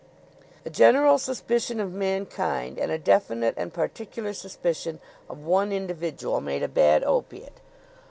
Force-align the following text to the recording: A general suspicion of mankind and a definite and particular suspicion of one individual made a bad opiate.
A 0.65 0.71
general 0.71 1.19
suspicion 1.19 1.79
of 1.79 1.93
mankind 1.93 2.79
and 2.79 2.89
a 2.91 2.97
definite 2.97 3.53
and 3.55 3.71
particular 3.71 4.33
suspicion 4.33 4.99
of 5.29 5.45
one 5.45 5.71
individual 5.71 6.41
made 6.41 6.63
a 6.63 6.67
bad 6.67 7.03
opiate. 7.03 7.59